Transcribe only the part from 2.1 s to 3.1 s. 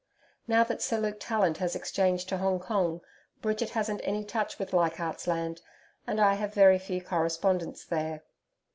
to Hong Kong,